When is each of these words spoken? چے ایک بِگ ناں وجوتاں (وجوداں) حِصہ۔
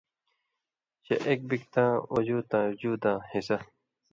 چے 1.05 1.13
ایک 1.27 1.39
بِگ 1.49 1.63
ناں 1.73 1.93
وجوتاں 2.13 2.65
(وجوداں) 2.69 3.17
حِصہ۔ 3.29 3.57